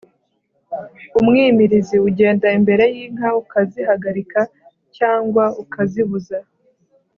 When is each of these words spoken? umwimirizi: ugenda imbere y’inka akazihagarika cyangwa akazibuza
umwimirizi: 1.19 1.97
ugenda 2.07 2.47
imbere 2.57 2.85
y’inka 2.95 3.27
akazihagarika 3.41 4.41
cyangwa 4.97 5.43
akazibuza 5.63 6.37